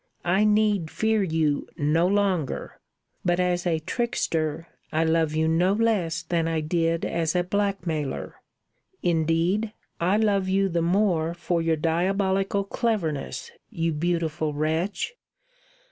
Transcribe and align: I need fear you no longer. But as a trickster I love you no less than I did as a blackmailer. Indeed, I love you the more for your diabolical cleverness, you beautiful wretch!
I 0.25 0.45
need 0.45 0.89
fear 0.89 1.21
you 1.21 1.67
no 1.77 2.07
longer. 2.07 2.79
But 3.23 3.39
as 3.39 3.67
a 3.67 3.77
trickster 3.77 4.67
I 4.91 5.03
love 5.03 5.35
you 5.35 5.47
no 5.47 5.73
less 5.73 6.23
than 6.23 6.47
I 6.47 6.59
did 6.59 7.05
as 7.05 7.35
a 7.35 7.43
blackmailer. 7.43 8.41
Indeed, 9.03 9.73
I 9.99 10.17
love 10.17 10.49
you 10.49 10.69
the 10.69 10.81
more 10.81 11.35
for 11.35 11.61
your 11.61 11.75
diabolical 11.75 12.63
cleverness, 12.63 13.51
you 13.69 13.91
beautiful 13.91 14.53
wretch! 14.55 15.13